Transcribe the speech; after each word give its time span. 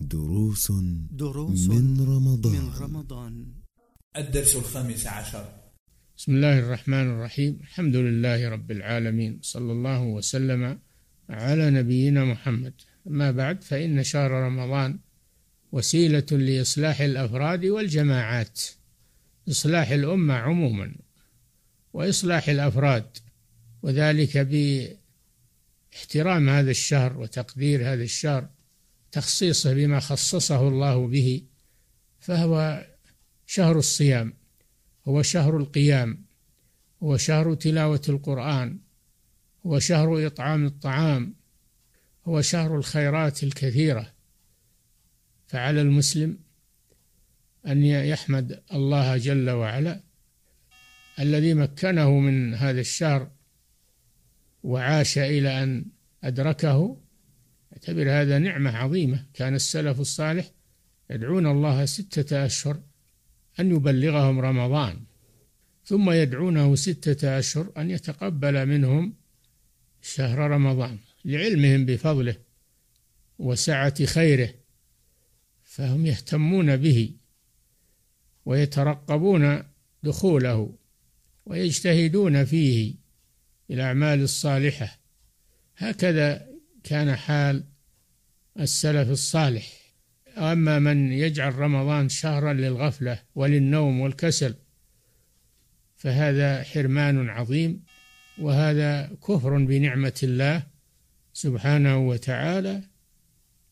دروس 0.00 0.72
دروس 1.10 1.68
من 1.68 2.00
رمضان. 2.00 2.52
من 2.52 2.70
رمضان. 2.80 3.46
الدرس 4.16 4.56
الخامس 4.56 5.06
عشر. 5.06 5.44
بسم 6.16 6.32
الله 6.32 6.58
الرحمن 6.58 7.10
الرحيم. 7.10 7.58
الحمد 7.60 7.96
لله 7.96 8.48
رب 8.48 8.70
العالمين. 8.70 9.38
صلى 9.42 9.72
الله 9.72 10.02
وسلم 10.02 10.78
على 11.30 11.70
نبينا 11.70 12.24
محمد. 12.24 12.74
أما 13.06 13.30
بعد 13.30 13.62
فإن 13.62 14.02
شهر 14.02 14.30
رمضان 14.30 14.98
وسيلة 15.72 16.26
لإصلاح 16.32 17.00
الأفراد 17.00 17.64
والجماعات. 17.64 18.60
إصلاح 19.48 19.90
الأمة 19.90 20.34
عموما 20.34 20.94
وإصلاح 21.92 22.48
الأفراد. 22.48 23.16
وذلك 23.82 24.38
باحترام 25.92 26.48
هذا 26.48 26.70
الشهر 26.70 27.18
وتقدير 27.18 27.92
هذا 27.92 28.02
الشهر. 28.02 28.48
تخصيصه 29.12 29.74
بما 29.74 30.00
خصصه 30.00 30.68
الله 30.68 31.06
به 31.06 31.42
فهو 32.18 32.86
شهر 33.46 33.78
الصيام 33.78 34.32
هو 35.08 35.22
شهر 35.22 35.56
القيام 35.56 36.24
هو 37.02 37.16
شهر 37.16 37.54
تلاوة 37.54 38.02
القرآن 38.08 38.78
هو 39.66 39.78
شهر 39.78 40.26
إطعام 40.26 40.66
الطعام 40.66 41.34
هو 42.24 42.40
شهر 42.40 42.76
الخيرات 42.76 43.42
الكثيرة. 43.42 44.12
فعلى 45.46 45.80
المسلم 45.80 46.38
أن 47.66 47.84
يحمد 47.84 48.62
الله 48.72 49.16
جل 49.16 49.50
وعلا 49.50 50.00
الذي 51.18 51.54
مكنه 51.54 52.10
من 52.10 52.54
هذا 52.54 52.80
الشهر 52.80 53.30
وعاش 54.62 55.18
إلى 55.18 55.62
أن 55.62 55.86
أدركه 56.24 56.96
اعتبر 57.72 58.10
هذا 58.10 58.38
نعمة 58.38 58.76
عظيمة. 58.76 59.26
كان 59.34 59.54
السلف 59.54 60.00
الصالح 60.00 60.50
يدعون 61.10 61.46
الله 61.46 61.84
ستة 61.84 62.46
أشهر 62.46 62.80
أن 63.60 63.70
يبلغهم 63.70 64.40
رمضان 64.40 65.00
ثم 65.84 66.10
يدعونه 66.10 66.74
ستة 66.74 67.38
أشهر 67.38 67.72
أن 67.76 67.90
يتقبل 67.90 68.66
منهم 68.66 69.14
شهر 70.02 70.38
رمضان 70.38 70.98
لعلمهم 71.24 71.86
بفضله 71.86 72.36
وسعة 73.38 74.04
خيره 74.04 74.54
فهم 75.62 76.06
يهتمون 76.06 76.76
به 76.76 77.12
ويترقبون 78.44 79.62
دخوله 80.02 80.74
ويجتهدون 81.46 82.44
فيه 82.44 82.94
الأعمال 83.70 84.22
الصالحة. 84.22 84.98
هكذا 85.76 86.49
كان 86.82 87.16
حال 87.16 87.64
السلف 88.60 89.10
الصالح. 89.10 89.80
أما 90.36 90.78
من 90.78 91.12
يجعل 91.12 91.54
رمضان 91.54 92.08
شهرا 92.08 92.52
للغفلة 92.52 93.22
وللنوم 93.34 94.00
والكسل 94.00 94.54
فهذا 95.96 96.62
حرمان 96.62 97.28
عظيم 97.28 97.82
وهذا 98.38 99.16
كفر 99.28 99.58
بنعمة 99.58 100.20
الله 100.22 100.62
سبحانه 101.32 101.98
وتعالى. 102.08 102.82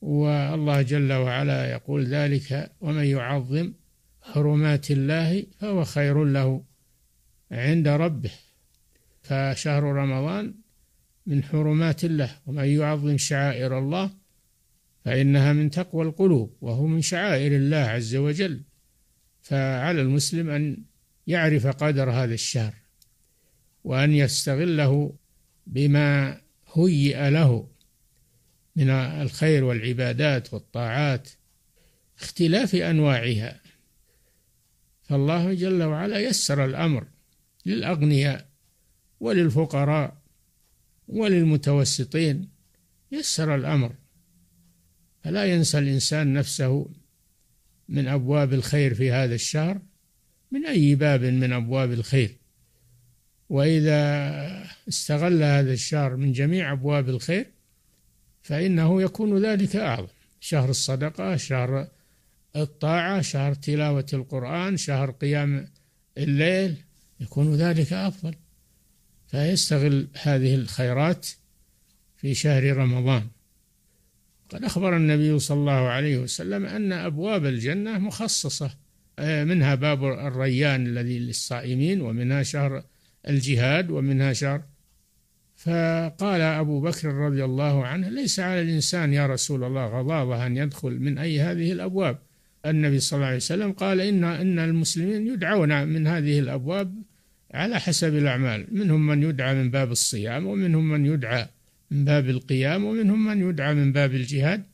والله 0.00 0.82
جل 0.82 1.12
وعلا 1.12 1.70
يقول 1.70 2.06
ذلك 2.06 2.72
ومن 2.80 3.04
يعظم 3.04 3.72
حرمات 4.22 4.90
الله 4.90 5.46
فهو 5.60 5.84
خير 5.84 6.24
له 6.24 6.62
عند 7.50 7.88
ربه. 7.88 8.30
فشهر 9.22 9.82
رمضان 9.82 10.54
من 11.26 11.44
حرمات 11.44 12.04
الله 12.04 12.38
ومن 12.46 12.64
يعظم 12.64 13.16
شعائر 13.16 13.78
الله 13.78 14.10
فإنها 15.04 15.52
من 15.52 15.70
تقوى 15.70 16.04
القلوب 16.04 16.56
وهو 16.60 16.86
من 16.86 17.02
شعائر 17.02 17.56
الله 17.56 17.76
عز 17.76 18.16
وجل. 18.16 18.62
فعلى 19.42 20.00
المسلم 20.00 20.50
أن 20.50 20.84
يعرف 21.26 21.66
قدر 21.66 22.10
هذا 22.10 22.34
الشهر 22.34 22.74
وأن 23.84 24.12
يستغله 24.12 25.12
بما 25.66 26.40
هيئ 26.74 27.30
له 27.30 27.68
من 28.76 28.90
الخير 28.90 29.64
والعبادات 29.64 30.54
والطاعات 30.54 31.28
اختلاف 32.20 32.74
أنواعها. 32.74 33.60
فالله 35.02 35.54
جل 35.54 35.82
وعلا 35.82 36.20
يسر 36.20 36.64
الأمر 36.64 37.06
للأغنياء 37.66 38.48
وللفقراء 39.20 40.25
وللمتوسطين 41.08 42.48
يسر 43.12 43.54
الأمر. 43.54 43.92
فلا 45.24 45.44
ينسى 45.44 45.78
الإنسان 45.78 46.32
نفسه 46.32 46.88
من 47.88 48.08
أبواب 48.08 48.52
الخير 48.52 48.94
في 48.94 49.12
هذا 49.12 49.34
الشهر 49.34 49.80
من 50.52 50.66
أي 50.66 50.94
باب 50.94 51.24
من 51.24 51.52
أبواب 51.52 51.92
الخير. 51.92 52.36
وإذا 53.48 53.96
استغل 54.88 55.42
هذا 55.42 55.72
الشهر 55.72 56.16
من 56.16 56.32
جميع 56.32 56.72
أبواب 56.72 57.08
الخير 57.08 57.46
فإنه 58.42 59.02
يكون 59.02 59.46
ذلك 59.46 59.76
أعظم. 59.76 60.06
شهر 60.40 60.70
الصدقة 60.70 61.36
شهر 61.36 61.88
الطاعة 62.56 63.20
شهر 63.20 63.54
تلاوة 63.54 64.06
القرآن 64.12 64.76
شهر 64.76 65.10
قيام 65.10 65.68
الليل 66.18 66.76
يكون 67.20 67.54
ذلك 67.54 67.92
أفضل. 67.92 68.34
فيستغل 69.26 70.08
هذه 70.22 70.54
الخيرات 70.54 71.26
في 72.16 72.34
شهر 72.34 72.76
رمضان. 72.76 73.22
قد 74.48 74.64
أخبر 74.64 74.96
النبي 74.96 75.38
صلى 75.38 75.58
الله 75.58 75.72
عليه 75.72 76.18
وسلم 76.18 76.66
أن 76.66 76.92
أبواب 76.92 77.46
الجنة 77.46 77.98
مخصصة 77.98 78.70
آه، 79.18 79.44
منها 79.44 79.74
باب 79.74 80.04
الريان 80.04 80.86
الذي 80.86 81.18
للصائمين 81.18 82.00
ومنها 82.00 82.42
شهر 82.42 82.84
الجهاد 83.28 83.90
ومنها 83.90 84.32
شهر. 84.32 84.62
فقال 85.56 86.40
أبو 86.40 86.80
بكر 86.80 87.08
رضي 87.08 87.44
الله 87.44 87.86
عنه 87.86 88.08
ليس 88.08 88.40
على 88.40 88.60
الإنسان 88.60 89.12
يا 89.12 89.26
رسول 89.26 89.64
الله 89.64 89.86
غضاضة 89.86 90.46
أن 90.46 90.56
يدخل 90.56 90.90
من 91.00 91.18
أي 91.18 91.40
هذه 91.40 91.72
الأبواب. 91.72 92.18
النبي 92.66 93.00
صلى 93.00 93.16
الله 93.16 93.26
عليه 93.26 93.36
وسلم 93.36 93.72
قال 93.72 94.00
إن 94.00 94.24
إن 94.24 94.58
المسلمين 94.58 95.26
يدعون 95.26 95.88
من 95.88 96.06
هذه 96.06 96.38
الأبواب 96.38 97.02
على 97.54 97.80
حسب 97.80 98.14
الأعمال. 98.14 98.66
منهم 98.70 99.06
من 99.06 99.22
يدعى 99.22 99.54
من 99.54 99.70
باب 99.70 99.90
الصيام 99.90 100.46
ومنهم 100.46 100.88
من 100.88 101.06
يدعى 101.06 101.46
من 101.90 102.04
باب 102.04 102.28
القيام 102.28 102.84
ومنهم 102.84 103.26
من 103.26 103.48
يدعى 103.48 103.74
من 103.74 103.92
باب 103.92 104.14
الجهاد. 104.14 104.64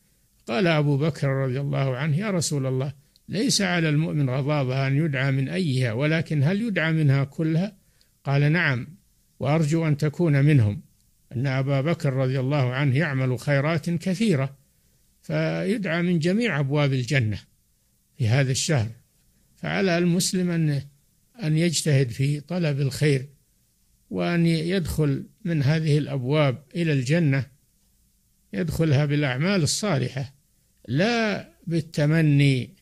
قال 0.46 0.66
أبو 0.66 0.96
بكر 0.96 1.28
رضي 1.28 1.60
الله 1.60 1.96
عنه 1.96 2.16
يا 2.16 2.30
رسول 2.30 2.66
الله 2.66 2.92
ليس 3.28 3.62
على 3.62 3.88
المؤمن 3.88 4.30
غضاضة 4.30 4.86
أن 4.86 4.96
يدعى 4.96 5.32
من 5.32 5.48
أيها 5.48 5.92
ولكن 5.92 6.42
هل 6.42 6.62
يدعى 6.62 6.92
منها 6.92 7.24
كلها؟ 7.24 7.76
قال 8.24 8.52
نعم 8.52 8.86
وأرجو 9.40 9.88
أن 9.88 9.96
تكون 9.96 10.44
منهم. 10.44 10.82
أن 11.36 11.46
أبا 11.46 11.80
بكر 11.80 12.12
رضي 12.12 12.40
الله 12.40 12.74
عنه 12.74 12.96
يعمل 12.96 13.38
خيرات 13.38 13.90
كثيرة 13.90 14.56
فيدعى 15.22 16.02
من 16.02 16.18
جميع 16.18 16.60
أبواب 16.60 16.92
الجنة 16.92 17.38
في 18.18 18.28
هذا 18.28 18.50
الشهر. 18.50 18.88
فعلى 19.56 19.98
المسلم 19.98 20.50
أن 20.50 20.82
أن 21.42 21.58
يجتهد 21.58 22.10
في 22.10 22.40
طلب 22.40 22.80
الخير 22.80 23.28
وأن 24.10 24.46
يدخل 24.46 25.26
من 25.44 25.62
هذه 25.62 25.98
الأبواب 25.98 26.62
إلى 26.76 26.92
الجنة 26.92 27.46
يدخلها 28.52 29.04
بالأعمال 29.04 29.62
الصالحة 29.62 30.34
لا 30.88 31.48
بالتمني 31.66 32.74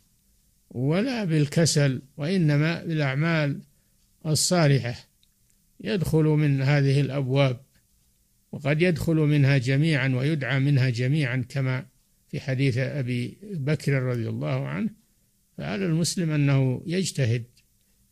ولا 0.70 1.25
بالكسل 1.25 2.03
وإنما 2.16 2.84
بالأعمال 2.84 3.60
الصالحة. 4.26 4.94
يدخل 5.81 6.25
من 6.25 6.62
هذه 6.62 7.00
الأبواب 7.00 7.60
وقد 8.53 8.82
يدخل 8.82 9.15
منها 9.15 9.59
جميعا 9.59 10.09
ويدعى 10.09 10.60
منها 10.60 10.91
جميعا 10.91 11.44
كما 11.49 11.87
في 12.28 12.41
حديث 12.41 12.78
أبي 12.78 13.38
بكر 13.43 13.93
رضي 14.03 14.28
الله 14.28 14.67
عنه. 14.69 14.90
فعلى 15.58 15.87
المسلم 15.87 16.31
أنه 16.31 16.82
يجتهد 16.87 17.44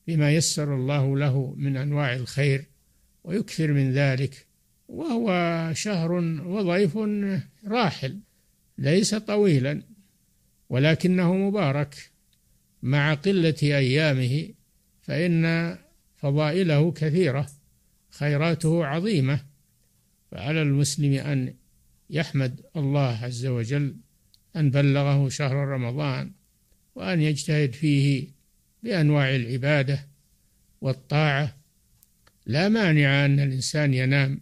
بما 0.08 0.32
يسر 0.32 0.75
الله 0.75 1.19
له 1.19 1.55
من 1.56 1.76
أنواع 1.76 2.14
الخير 2.14 2.64
ويكثر 3.25 3.72
من 3.72 3.93
ذلك 3.93 4.46
وهو 4.88 5.28
شهر 5.75 6.12
وضيف 6.46 6.99
راحل 7.66 8.20
ليس 8.78 9.14
طويلا 9.14 9.82
ولكنه 10.69 11.34
مبارك 11.34 12.10
مع 12.82 13.14
قلة 13.14 13.55
أيامه 13.62 14.49
فإن 15.02 15.76
فضائله 16.16 16.93
كثيرة 16.93 17.50
خيراته 18.11 18.87
عظيمة 18.87 19.40
فعلى 20.31 20.62
المسلم 20.62 21.12
أن 21.12 21.54
يحمد 22.11 22.61
الله 22.76 23.25
عز 23.25 23.46
وجل 23.46 23.96
أن 24.56 24.70
بلغه 24.70 25.28
شهر 25.28 25.56
رمضان 25.56 26.32
وأن 26.94 27.20
يجتهد 27.20 27.72
فيه 27.72 28.38
بأنواع 28.82 29.36
العبادة 29.36 30.06
والطاعة 30.80 31.56
لا 32.46 32.69
مانع 32.69 33.25
أن 33.25 33.40
الإنسان 33.40 33.94
ينام 33.94 34.40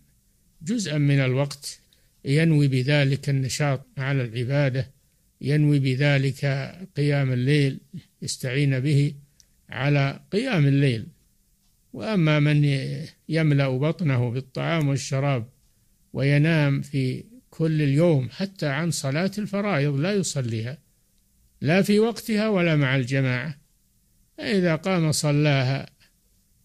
جزءا 0.63 0.99
من 0.99 1.21
الوقت 1.21 1.81
ينوي 2.25 2.69
بذلك 2.69 3.29
النشاط 3.29 3.87
على 3.99 4.23
العبادة 4.23 4.91
ينوي 5.41 5.79
بذلك 5.79 6.45
قيام 6.97 7.33
الليل 7.33 7.81
يستعين 8.23 8.81
به 8.81 9.15
على 9.71 10.21
قيام 10.33 10.67
الليل. 10.67 11.07
وأما 11.93 12.41
من 12.41 12.79
يملأ 13.29 13.69
بطنه 13.69 14.31
بالطعام 14.31 14.89
والشراب 14.89 15.49
وينام 16.13 16.83
في 16.83 17.25
كل 17.51 17.83
اليوم 17.83 18.29
حتى 18.31 18.67
عن 18.67 18.91
صلاة 18.91 19.31
الفرائض 19.39 20.01
لا 20.01 20.13
يصليها 20.13 20.79
لا 21.61 21.83
في 21.83 21.99
وقتها 21.99 22.49
ولا 22.49 22.77
مع 22.77 22.97
الجماعة. 22.97 23.66
فاذا 24.39 24.77
قام 24.77 25.13
صلاها 25.13 25.87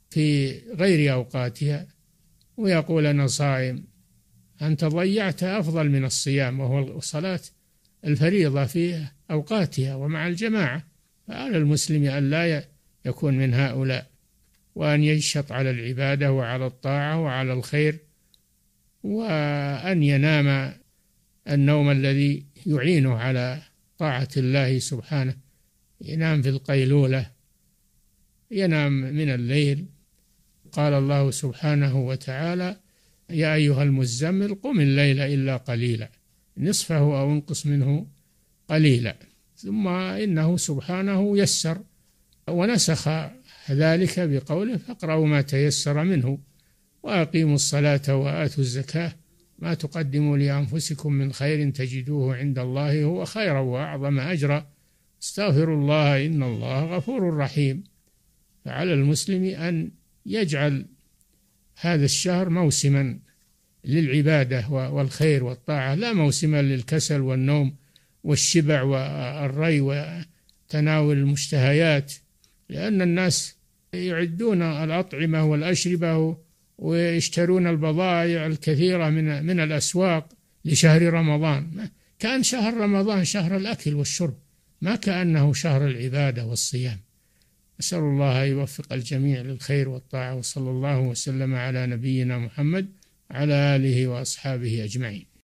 في 0.09 0.57
غير 0.59 1.13
أوقاتها 1.13 1.87
ويقول 2.57 3.05
أنا 3.05 3.27
صائم 3.27 3.83
أنت 4.61 4.85
ضيعت 4.85 5.43
أفضل 5.43 5.89
من 5.89 6.05
الصيام 6.05 6.59
وهو 6.59 6.99
صلاه 6.99 7.41
الفريضة 8.05 8.65
في 8.65 9.07
أوقاتها 9.31 9.95
ومع 9.95 10.27
الجماعة. 10.27 10.83
فعلى 11.27 11.57
المسلم 11.57 12.05
أن 12.05 12.29
لا 12.29 12.65
يكون 13.05 13.37
من 13.37 13.53
هؤلاء 13.53 14.11
وأن 14.75 15.03
ينشط 15.03 15.51
على 15.51 15.71
العبادة 15.71 16.31
وعلى 16.31 16.65
الطاعة 16.65 17.19
وعلى 17.19 17.53
الخير 17.53 17.99
وأن 19.03 20.03
ينام 20.03 20.73
النوم 21.47 21.91
الذي 21.91 22.45
يعينه 22.65 23.15
على 23.15 23.61
طاعة 23.97 24.29
الله 24.37 24.79
سبحانه. 24.79 25.35
ينام 26.01 26.41
في 26.41 26.49
القيلولة 26.49 27.31
ينام 28.51 28.91
من 29.01 29.29
الليل. 29.29 29.85
قال 30.71 30.93
الله 30.93 31.31
سبحانه 31.31 31.99
وتعالى 32.07 32.77
يا 33.29 33.53
أيها 33.53 33.83
المزمل 33.83 34.55
قم 34.55 34.79
الليل 34.79 35.19
إلا 35.19 35.57
قليلا. 35.57 36.09
نصفه 36.57 36.97
أو 36.97 37.31
انقص 37.31 37.65
منه 37.65 38.07
قليلا. 38.67 39.15
ثم 39.57 39.87
إنه 39.87 40.57
سبحانه 40.57 41.37
يسر 41.37 41.77
ونسخ 42.47 43.09
ذلك 43.71 44.19
بقوله 44.19 44.77
فاقرأوا 44.77 45.27
ما 45.27 45.41
تيسر 45.41 46.03
منه 46.03 46.39
وأقيموا 47.03 47.55
الصلاة 47.55 48.15
وآتوا 48.15 48.63
الزكاة. 48.63 49.13
ما 49.59 49.73
تقدموا 49.73 50.37
لأنفسكم 50.37 51.13
من 51.13 51.33
خير 51.33 51.69
تجدوه 51.69 52.35
عند 52.35 52.59
الله 52.59 53.03
هو 53.03 53.25
خيرا 53.25 53.59
وأعظم 53.59 54.19
أجرا. 54.19 54.67
استغفروا 55.23 55.77
الله 55.81 56.25
إن 56.25 56.43
الله 56.43 56.95
غفور 56.95 57.37
رحيم. 57.37 57.83
فعلى 58.65 58.93
المسلم 58.93 59.43
أن 59.43 59.91
يجعل 60.25 60.85
هذا 61.79 62.05
الشهر 62.05 62.49
موسما 62.49 63.19
للعبادة 63.85 64.69
والخير 64.69 65.43
والطاعة 65.43 65.95
لا 65.95 66.13
موسما 66.13 66.61
للكسل 66.61 67.21
والنوم 67.21 67.75
والشبع 68.23 68.81
والري 68.81 69.81
وتناول 69.81 71.17
المشتهيات 71.17 72.13
لأن 72.69 73.01
الناس 73.01 73.55
يعدون 73.93 74.61
الأطعمة 74.61 75.45
والأشربة 75.45 76.37
ويشترون 76.77 77.67
البضائع 77.67 78.45
الكثيرة 78.45 79.09
من 79.09 79.45
من 79.45 79.59
الأسواق 79.59 80.29
لشهر 80.65 81.13
رمضان. 81.13 81.89
كان 82.19 82.43
شهر 82.43 82.73
رمضان 82.73 83.25
شهر 83.25 83.57
الأكل 83.57 83.93
والشرب 83.93 84.37
ما 84.81 84.95
كأنه 84.95 85.53
شهر 85.53 85.87
العبادة 85.87 86.45
والصيام. 86.45 86.99
أسأل 87.79 87.99
الله 87.99 88.43
أن 88.43 88.49
يوفق 88.49 88.93
الجميع 88.93 89.41
للخير 89.41 89.89
والطاعة 89.89 90.35
وصلى 90.35 90.69
الله 90.69 90.99
وسلم 90.99 91.55
على 91.55 91.87
نبينا 91.87 92.37
محمد 92.37 92.87
على 93.31 93.53
آله 93.53 94.07
وأصحابه 94.07 94.83
أجمعين. 94.83 95.30